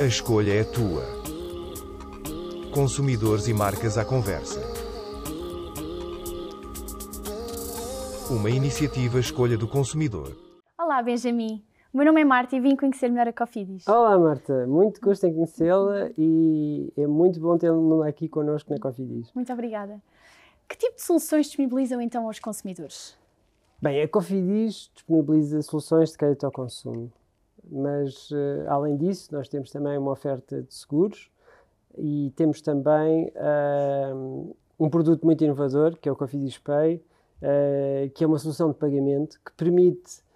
A 0.00 0.04
escolha 0.04 0.52
é 0.52 0.64
tua. 0.64 1.02
Consumidores 2.72 3.48
e 3.48 3.54
marcas 3.54 3.98
à 3.98 4.04
conversa. 4.04 4.60
Uma 8.30 8.50
iniciativa 8.50 9.18
Escolha 9.18 9.56
do 9.56 9.66
Consumidor. 9.66 10.36
Olá, 10.78 11.02
Benjamin. 11.02 11.64
O 11.92 11.96
meu 11.96 12.06
nome 12.06 12.20
é 12.20 12.24
Marta 12.24 12.54
e 12.54 12.60
vim 12.60 12.76
conhecer 12.76 13.08
melhor 13.08 13.28
a 13.28 13.32
Cofidis. 13.32 13.88
Olá, 13.88 14.18
Marta. 14.18 14.66
Muito 14.66 15.00
gosto 15.00 15.26
em 15.26 15.32
conhecê-la 15.32 16.10
e 16.18 16.92
é 16.96 17.06
muito 17.06 17.40
bom 17.40 17.56
tê-la 17.56 18.06
aqui 18.06 18.28
connosco 18.28 18.72
na 18.72 18.78
Cofidis. 18.78 19.32
Muito 19.34 19.52
obrigada. 19.52 20.00
Que 20.68 20.76
tipo 20.76 20.96
de 20.96 21.02
soluções 21.02 21.46
disponibilizam 21.46 22.00
então 22.00 22.26
aos 22.26 22.38
consumidores? 22.38 23.16
Bem, 23.80 24.02
a 24.02 24.08
Cofidis 24.08 24.90
disponibiliza 24.94 25.62
soluções 25.62 26.10
de 26.10 26.18
crédito 26.18 26.44
ao 26.44 26.52
consumo, 26.52 27.10
mas 27.70 28.30
uh, 28.30 28.64
além 28.68 28.96
disso, 28.96 29.32
nós 29.32 29.48
temos 29.48 29.70
também 29.70 29.96
uma 29.98 30.12
oferta 30.12 30.62
de 30.62 30.74
seguros 30.74 31.30
e 31.96 32.32
temos 32.36 32.60
também 32.60 33.32
uh, 33.34 34.56
um 34.78 34.88
produto 34.88 35.24
muito 35.24 35.42
inovador 35.44 35.96
que 35.98 36.08
é 36.08 36.12
o 36.12 36.16
Cofidis 36.16 36.58
Pay, 36.58 36.96
uh, 36.96 38.10
que 38.14 38.24
é 38.24 38.26
uma 38.26 38.38
solução 38.38 38.70
de 38.70 38.76
pagamento 38.76 39.40
que 39.44 39.52
permite 39.52 40.26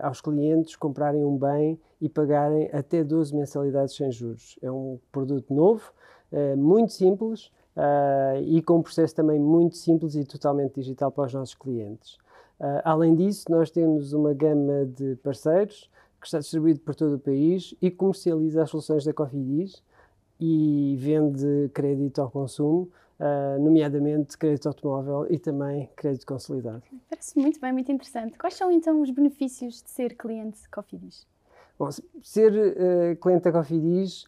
aos 0.00 0.20
clientes 0.20 0.74
comprarem 0.74 1.24
um 1.24 1.38
bem 1.38 1.80
e 2.00 2.08
pagarem 2.08 2.68
até 2.72 3.04
12 3.04 3.36
mensalidades 3.36 3.94
sem 3.94 4.10
juros. 4.10 4.58
É 4.60 4.68
um 4.68 4.98
produto 5.12 5.54
novo, 5.54 5.92
muito 6.56 6.92
simples 6.92 7.52
uh, 7.76 8.40
e 8.42 8.62
com 8.62 8.78
um 8.78 8.82
processo 8.82 9.14
também 9.14 9.38
muito 9.38 9.76
simples 9.76 10.14
e 10.14 10.24
totalmente 10.24 10.74
digital 10.74 11.10
para 11.10 11.26
os 11.26 11.34
nossos 11.34 11.54
clientes. 11.54 12.18
Uh, 12.60 12.80
além 12.84 13.14
disso, 13.14 13.46
nós 13.48 13.70
temos 13.70 14.12
uma 14.12 14.34
gama 14.34 14.84
de 14.84 15.16
parceiros 15.16 15.90
que 16.20 16.26
está 16.26 16.38
distribuído 16.38 16.80
por 16.80 16.94
todo 16.94 17.14
o 17.14 17.18
país 17.18 17.74
e 17.80 17.90
comercializa 17.90 18.62
as 18.62 18.68
soluções 18.68 19.02
da 19.02 19.14
Cofidis 19.14 19.82
e 20.38 20.94
vende 20.98 21.70
crédito 21.72 22.20
ao 22.20 22.30
consumo, 22.30 22.90
uh, 23.18 23.58
nomeadamente 23.58 24.36
crédito 24.36 24.68
automóvel 24.68 25.26
e 25.30 25.38
também 25.38 25.88
crédito 25.96 26.26
consolidado. 26.26 26.82
Parece 27.08 27.38
muito 27.38 27.58
bem, 27.58 27.72
muito 27.72 27.90
interessante. 27.90 28.38
Quais 28.38 28.54
são 28.54 28.70
então 28.70 29.00
os 29.00 29.10
benefícios 29.10 29.82
de 29.82 29.88
ser 29.88 30.14
cliente 30.14 30.68
Cofidis? 30.68 31.26
Bom, 31.78 31.88
ser 32.22 32.52
uh, 32.52 33.16
cliente 33.16 33.44
da 33.44 33.52
Cofidis 33.52 34.26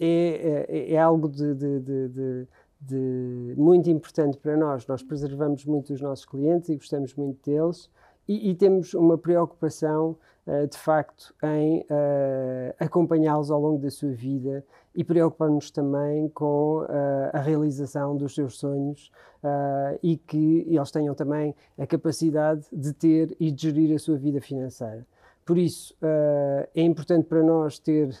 é, 0.00 0.66
é, 0.68 0.94
é 0.94 0.98
algo 0.98 1.28
de, 1.28 1.54
de, 1.54 1.80
de, 1.80 2.08
de, 2.08 2.48
muito 3.56 3.90
importante 3.90 4.38
para 4.38 4.56
nós. 4.56 4.86
Nós 4.86 5.02
preservamos 5.02 5.64
muito 5.64 5.92
os 5.92 6.00
nossos 6.00 6.24
clientes 6.24 6.68
e 6.68 6.76
gostamos 6.76 7.14
muito 7.14 7.38
deles 7.48 7.90
e, 8.30 8.50
e 8.50 8.54
temos 8.54 8.94
uma 8.94 9.18
preocupação, 9.18 10.16
uh, 10.46 10.64
de 10.68 10.78
facto, 10.78 11.34
em 11.42 11.80
uh, 11.80 12.74
acompanhá-los 12.78 13.50
ao 13.50 13.60
longo 13.60 13.78
da 13.78 13.90
sua 13.90 14.12
vida 14.12 14.64
e 14.94 15.02
preocupamos-nos 15.02 15.72
também 15.72 16.28
com 16.28 16.82
uh, 16.82 16.86
a 17.32 17.40
realização 17.40 18.16
dos 18.16 18.34
seus 18.34 18.56
sonhos 18.56 19.10
e 20.02 20.18
que 20.18 20.66
eles 20.68 20.90
tenham 20.90 21.14
também 21.14 21.54
a 21.78 21.86
capacidade 21.86 22.66
de 22.70 22.92
ter 22.92 23.34
e 23.40 23.50
de 23.50 23.62
gerir 23.62 23.96
a 23.96 23.98
sua 23.98 24.18
vida 24.18 24.38
financeira. 24.38 25.06
Por 25.46 25.56
isso, 25.56 25.96
é 26.74 26.82
importante 26.82 27.24
para 27.24 27.42
nós 27.42 27.78
ter 27.78 28.14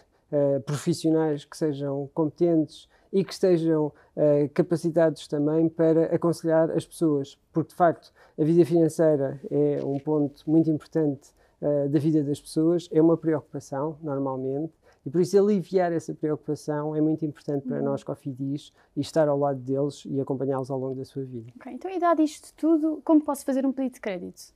profissionais 0.64 1.44
que 1.44 1.54
sejam 1.54 2.08
competentes 2.14 2.88
e 3.12 3.24
que 3.24 3.32
estejam 3.32 3.86
uh, 3.86 4.48
capacitados 4.54 5.26
também 5.26 5.68
para 5.68 6.14
aconselhar 6.14 6.70
as 6.70 6.86
pessoas, 6.86 7.38
porque 7.52 7.70
de 7.70 7.74
facto 7.74 8.12
a 8.38 8.44
vida 8.44 8.64
financeira 8.64 9.40
é 9.50 9.80
um 9.84 9.98
ponto 9.98 10.48
muito 10.48 10.70
importante 10.70 11.30
uh, 11.60 11.88
da 11.88 11.98
vida 11.98 12.22
das 12.22 12.40
pessoas, 12.40 12.88
é 12.92 13.00
uma 13.00 13.16
preocupação 13.16 13.96
normalmente. 14.02 14.72
E 15.04 15.10
por 15.10 15.20
isso 15.22 15.38
aliviar 15.38 15.92
essa 15.92 16.14
preocupação 16.14 16.94
é 16.94 17.00
muito 17.00 17.24
importante 17.24 17.66
para 17.66 17.78
uhum. 17.78 17.84
nós, 17.84 18.04
Cofidis, 18.04 18.70
e 18.94 19.00
estar 19.00 19.28
ao 19.28 19.38
lado 19.38 19.58
deles 19.58 20.04
e 20.04 20.20
acompanhá-los 20.20 20.70
ao 20.70 20.78
longo 20.78 20.96
da 20.96 21.06
sua 21.06 21.24
vida. 21.24 21.50
Ok, 21.56 21.72
então 21.72 21.90
e 21.90 21.98
dado 21.98 22.20
isto 22.20 22.52
tudo, 22.54 23.00
como 23.02 23.24
posso 23.24 23.44
fazer 23.44 23.64
um 23.64 23.72
pedido 23.72 23.94
de 23.94 24.00
crédito? 24.00 24.52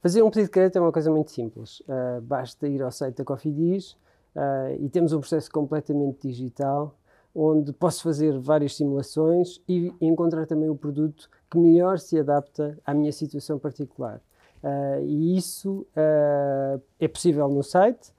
Fazer 0.00 0.22
um 0.22 0.30
pedido 0.30 0.46
de 0.46 0.52
crédito 0.52 0.76
é 0.78 0.80
uma 0.80 0.92
coisa 0.92 1.10
muito 1.10 1.30
simples. 1.30 1.80
Uh, 1.80 2.20
basta 2.22 2.66
ir 2.66 2.82
ao 2.82 2.90
site 2.90 3.16
da 3.16 3.24
Cofidis, 3.24 3.94
Uh, 4.38 4.84
e 4.84 4.88
temos 4.88 5.12
um 5.12 5.18
processo 5.18 5.50
completamente 5.50 6.28
digital, 6.28 6.94
onde 7.38 7.72
posso 7.72 8.02
fazer 8.02 8.36
várias 8.38 8.74
simulações 8.74 9.60
e 9.68 9.92
encontrar 10.00 10.46
também 10.46 10.68
o 10.68 10.74
produto 10.74 11.30
que 11.48 11.56
melhor 11.56 11.98
se 11.98 12.18
adapta 12.18 12.78
à 12.84 12.92
minha 12.92 13.12
situação 13.12 13.58
particular. 13.58 14.20
Uh, 14.62 15.04
e 15.04 15.36
isso 15.36 15.86
uh, 15.96 16.82
é 16.98 17.06
possível 17.06 17.48
no 17.48 17.62
site, 17.62 18.12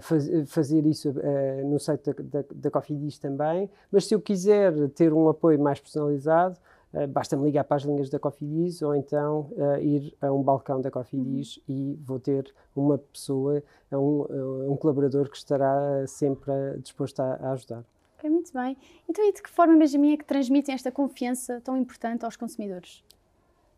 faz, 0.00 0.26
fazer 0.46 0.86
isso 0.86 1.12
no 1.66 1.78
site 1.78 2.10
da, 2.10 2.40
da, 2.40 2.44
da 2.54 2.70
Cofidis 2.70 3.18
também, 3.18 3.68
mas 3.90 4.06
se 4.06 4.14
eu 4.14 4.20
quiser 4.20 4.72
ter 4.90 5.12
um 5.12 5.28
apoio 5.28 5.60
mais 5.60 5.78
personalizado, 5.78 6.56
Uh, 6.92 7.08
basta-me 7.08 7.44
ligar 7.44 7.64
para 7.64 7.78
as 7.78 7.84
linhas 7.84 8.10
da 8.10 8.18
Cofidis 8.18 8.82
ou 8.82 8.94
então 8.94 9.50
uh, 9.52 9.80
ir 9.80 10.14
a 10.20 10.30
um 10.30 10.42
balcão 10.42 10.78
da 10.78 10.90
Cofidis 10.90 11.56
uhum. 11.56 11.74
e 11.74 11.98
vou 12.04 12.20
ter 12.20 12.52
uma 12.76 12.98
pessoa, 12.98 13.62
um, 13.90 14.70
um 14.70 14.76
colaborador 14.76 15.30
que 15.30 15.36
estará 15.38 16.06
sempre 16.06 16.52
disposto 16.82 17.20
a, 17.20 17.36
a, 17.36 17.52
ajudar. 17.52 17.82
Ok, 18.22 18.30
muito 18.30 18.52
bem. 18.52 18.76
Então, 19.08 19.28
e 19.28 19.32
de 19.32 19.42
que 19.42 19.50
forma, 19.50 19.76
Benjamin, 19.76 20.12
é 20.12 20.16
que 20.16 20.24
transmitem 20.24 20.72
esta 20.72 20.92
confiança 20.92 21.60
tão 21.60 21.76
importante 21.76 22.24
aos 22.24 22.36
consumidores? 22.36 23.02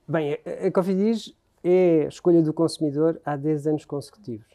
Bem, 0.07 0.35
a, 0.35 0.67
a 0.67 0.71
Cofidis 0.71 1.35
é 1.63 2.03
a 2.05 2.09
escolha 2.09 2.43
do 2.43 2.53
consumidor 2.53 3.19
há 3.25 3.37
10 3.37 3.69
anos 3.69 3.85
consecutivos, 3.87 4.47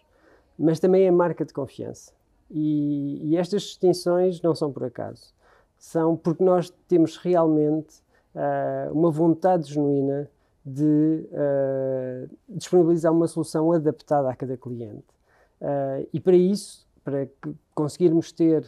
mas 0.59 0.79
também 0.79 1.07
é 1.07 1.11
marca 1.11 1.43
de 1.43 1.51
confiança. 1.51 2.13
E, 2.51 3.19
e 3.23 3.35
estas 3.35 3.63
distinções 3.63 4.39
não 4.43 4.53
são 4.53 4.71
por 4.71 4.83
acaso. 4.83 5.33
São 5.75 6.15
porque 6.15 6.43
nós 6.43 6.69
temos 6.87 7.17
realmente 7.17 7.95
uh, 8.35 8.93
uma 8.93 9.09
vontade 9.09 9.73
genuína 9.73 10.29
de 10.63 11.27
uh, 11.31 12.29
disponibilizar 12.47 13.11
uma 13.11 13.27
solução 13.27 13.71
adaptada 13.71 14.29
a 14.29 14.35
cada 14.35 14.55
cliente. 14.55 15.07
Uh, 15.59 16.07
e 16.13 16.19
para 16.19 16.35
isso, 16.35 16.87
para 17.09 17.27
conseguirmos 17.73 18.31
ter 18.31 18.63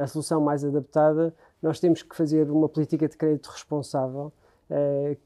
a 0.00 0.06
solução 0.06 0.40
mais 0.40 0.64
adaptada, 0.64 1.32
nós 1.62 1.78
temos 1.78 2.02
que 2.02 2.14
fazer 2.16 2.50
uma 2.50 2.68
política 2.68 3.08
de 3.08 3.16
crédito 3.16 3.46
responsável 3.46 4.32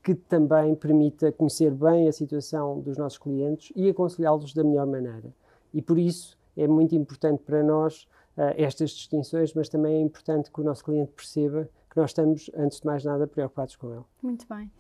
que 0.03 0.15
também 0.15 0.75
permita 0.75 1.33
conhecer 1.33 1.71
bem 1.71 2.09
a 2.09 2.13
situação 2.13 2.81
dos 2.81 2.99
nossos 2.99 3.19
clientes 3.19 3.73
e 3.75 3.89
aconselhá-los 3.89 4.53
da 4.53 4.63
melhor 4.63 4.87
maneira. 4.87 5.33
E 5.73 5.81
por 5.81 5.99
isso 5.99 6.37
é 6.57 6.67
muito 6.67 6.95
importante 6.95 7.43
para 7.43 7.63
nós 7.63 8.07
estas 8.37 8.91
distinções, 8.91 9.55
mas 9.55 9.69
também 9.69 9.95
é 9.95 10.01
importante 10.01 10.51
que 10.53 10.61
o 10.61 10.65
nosso 10.65 10.85
cliente 10.85 11.13
perceba 11.13 11.69
nós 11.99 12.11
estamos, 12.11 12.51
antes 12.57 12.81
de 12.81 12.87
mais 12.87 13.05
nada, 13.05 13.27
preocupados 13.27 13.77
com 13.77 13.93
ele. 13.93 14.05
Muito 14.23 14.47
bem. 14.49 14.71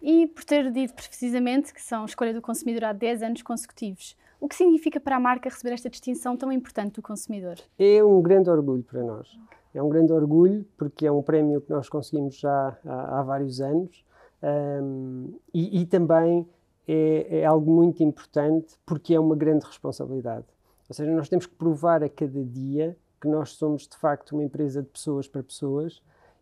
E 0.00 0.26
por 0.28 0.44
ter 0.44 0.70
dito 0.70 0.94
precisamente 0.94 1.74
que 1.74 1.82
são 1.82 2.04
escolha 2.04 2.32
do 2.32 2.40
consumidor 2.40 2.84
há 2.84 2.92
10 2.92 3.22
anos 3.22 3.42
consecutivos, 3.42 4.16
o 4.40 4.48
que 4.48 4.54
significa 4.54 5.00
para 5.00 5.16
a 5.16 5.20
marca 5.20 5.48
receber 5.48 5.74
esta 5.74 5.90
distinção 5.90 6.36
tão 6.36 6.52
importante 6.52 6.94
do 6.94 7.02
consumidor? 7.02 7.56
É 7.78 8.02
um 8.02 8.22
grande 8.22 8.48
orgulho 8.48 8.84
para 8.84 9.02
nós. 9.02 9.28
É 9.74 9.82
um 9.82 9.88
grande 9.88 10.12
orgulho 10.12 10.64
porque 10.76 11.06
é 11.06 11.12
um 11.12 11.22
prémio 11.22 11.60
que 11.60 11.70
nós 11.70 11.88
conseguimos 11.88 12.38
já 12.38 12.78
há, 12.86 13.18
há 13.18 13.22
vários 13.22 13.60
anos 13.60 14.04
um, 14.42 15.34
e, 15.52 15.80
e, 15.80 15.86
também 15.86 16.48
é, 16.86 17.40
é 17.40 17.44
algo 17.44 17.70
muito 17.70 18.02
importante 18.02 18.76
porque 18.86 19.14
é 19.14 19.20
uma 19.20 19.34
grande 19.34 19.66
responsabilidade. 19.66 20.46
Ou 20.88 20.94
seja, 20.94 21.10
nós 21.10 21.28
temos 21.28 21.46
que 21.46 21.54
provar 21.54 22.02
a 22.02 22.08
cada 22.08 22.42
dia 22.44 22.96
que 23.20 23.28
nós 23.28 23.50
somos 23.50 23.86
de 23.86 23.96
facto 23.96 24.32
uma 24.32 24.44
empresa 24.44 24.82
de 24.82 24.88
pessoas 24.88 25.26
para 25.26 25.42
pessoas 25.42 26.00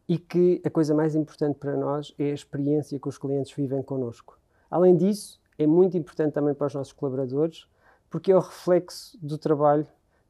e 0.09 0.19
que 0.19 0.63
a 0.65 0.71
coisa 0.71 0.95
mais 0.95 1.15
importante 1.15 1.59
para 1.59 1.77
nós 1.77 2.15
é 2.19 2.31
a 2.31 2.35
experiência 2.35 2.99
que 2.99 3.09
os 3.09 3.19
clientes 3.19 3.53
vivem 3.53 3.83
connosco. 3.83 4.39
Além 4.71 4.97
disso, 4.97 5.41
é 5.59 5.67
muito 5.67 5.97
importante 5.97 6.33
também 6.33 6.55
para 6.55 6.67
os 6.67 6.75
nossos 6.75 6.93
colaboradores, 6.93 7.67
porque 8.09 8.31
é 8.31 8.37
o 8.37 8.41
reflexo 8.41 9.19
do 9.21 9.37
trabalho 9.37 9.87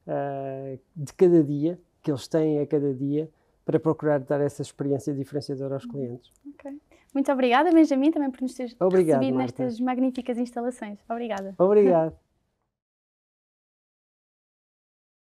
uh, 0.06 0.78
de 0.94 1.12
cada 1.12 1.42
dia, 1.42 1.78
que 2.02 2.10
eles 2.10 2.26
têm 2.26 2.60
a 2.60 2.66
cada 2.66 2.94
dia, 2.94 3.30
para 3.64 3.80
procurar 3.80 4.20
dar 4.20 4.40
essa 4.40 4.62
experiência 4.62 5.12
diferenciadora 5.12 5.74
aos 5.74 5.84
clientes. 5.84 6.32
Okay. 6.54 6.80
Muito 7.12 7.32
obrigada, 7.32 7.72
Benjamin, 7.72 8.10
também 8.12 8.30
por 8.30 8.42
nos 8.42 8.54
ter 8.54 8.76
Obrigado, 8.78 9.20
recebido 9.20 9.38
Marta. 9.38 9.64
nestas 9.64 9.80
magníficas 9.80 10.38
instalações. 10.38 10.98
Obrigada. 11.08 11.54
Obrigado. 11.58 12.25